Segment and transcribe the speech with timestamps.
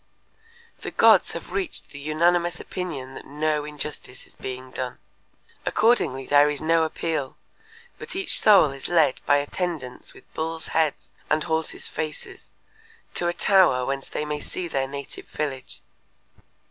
[0.79, 4.97] The gods have reached the unanimous opinion that no injustice is being done.
[5.63, 7.37] Accordingly there is no appeal,
[7.99, 12.49] but each soul is led by attendants with bulls' heads and horses' faces
[13.13, 15.81] to a tower whence they may see their native village.